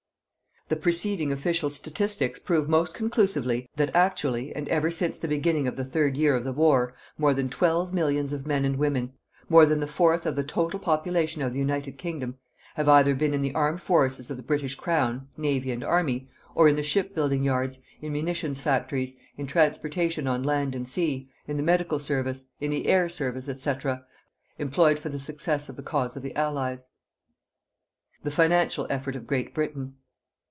The 0.67 0.77
preceding 0.77 1.33
official 1.33 1.69
statistics 1.69 2.39
prove 2.39 2.69
most 2.69 2.93
conclusively 2.93 3.67
that 3.75 3.93
actually, 3.93 4.55
and 4.55 4.69
ever 4.69 4.89
since 4.89 5.17
the 5.17 5.27
beginning 5.27 5.67
of 5.67 5.75
the 5.75 5.83
third 5.83 6.15
year 6.15 6.33
of 6.33 6.45
the 6.45 6.53
war, 6.53 6.95
more 7.17 7.33
than 7.33 7.49
twelve 7.49 7.91
millions 7.93 8.31
of 8.31 8.47
men 8.47 8.63
and 8.63 8.77
women 8.77 9.11
more 9.49 9.65
than 9.65 9.81
the 9.81 9.85
fourth 9.87 10.25
of 10.25 10.37
the 10.37 10.45
total 10.45 10.79
population 10.79 11.41
of 11.41 11.51
the 11.51 11.59
United 11.59 11.97
Kingdom 11.97 12.37
have 12.75 12.85
been 12.85 12.93
either 12.95 13.11
in 13.15 13.41
the 13.41 13.53
Armed 13.53 13.81
Forces 13.81 14.31
of 14.31 14.37
the 14.37 14.43
British 14.43 14.75
Crown 14.75 15.27
Navy 15.35 15.71
and 15.73 15.83
Army 15.83 16.29
or 16.55 16.69
in 16.69 16.77
the 16.77 16.83
shipbuilding 16.83 17.43
yards, 17.43 17.79
in 18.01 18.13
munitions 18.13 18.61
factories, 18.61 19.17
in 19.35 19.47
transportation 19.47 20.25
on 20.25 20.41
land 20.41 20.73
and 20.73 20.87
sea, 20.87 21.29
in 21.49 21.57
the 21.57 21.63
Medical 21.63 21.99
Service, 21.99 22.49
in 22.61 22.71
the 22.71 22.87
Air 22.87 23.09
Service, 23.09 23.49
&c., 23.61 23.73
employed 24.57 24.99
for 24.99 25.09
the 25.09 25.19
success 25.19 25.67
of 25.67 25.75
the 25.75 25.83
cause 25.83 26.15
of 26.15 26.23
the 26.23 26.33
Allies. 26.37 26.87
THE 28.23 28.31
FINANCIAL 28.31 28.85
EFFORT 28.89 29.17
OF 29.17 29.27
GREAT 29.27 29.53
BRITAIN. 29.53 29.95